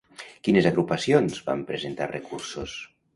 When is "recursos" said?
2.13-2.75